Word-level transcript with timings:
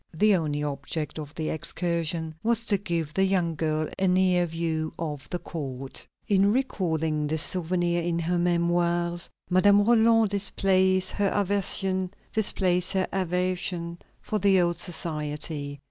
The 0.15 0.33
only 0.35 0.63
object 0.63 1.19
of 1.19 1.35
the 1.35 1.49
excursion 1.49 2.33
was 2.41 2.65
to 2.65 2.79
give 2.79 3.13
the 3.13 3.23
young 3.23 3.53
girl 3.53 3.87
a 3.99 4.07
near 4.07 4.47
view 4.47 4.91
of 4.97 5.29
the 5.29 5.37
court. 5.37 6.07
In 6.27 6.51
recalling 6.51 7.27
this 7.27 7.43
souvenir 7.43 8.01
in 8.01 8.17
her 8.17 8.39
Memoirs, 8.39 9.29
Madame 9.47 9.85
Roland 9.85 10.31
displays 10.31 11.11
her 11.11 11.27
aversion 11.29 12.09
for 12.33 14.39
the 14.39 14.59
old 14.59 14.79
society. 14.79 15.79